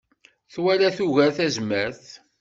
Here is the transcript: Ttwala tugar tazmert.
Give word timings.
Ttwala 0.47 0.89
tugar 0.97 1.31
tazmert. 1.37 2.05